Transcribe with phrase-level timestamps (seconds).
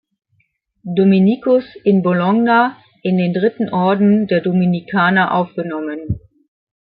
[0.95, 6.19] Dominikus in Bologna in den Dritten Orden der Dominikaner aufgenommen.